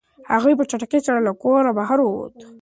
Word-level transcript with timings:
هغه 0.31 0.49
په 0.59 0.63
چټکۍ 0.69 0.99
سره 1.07 1.19
له 1.27 1.31
کوره 1.41 1.71
بهر 1.77 1.99
ووت. 2.01 2.35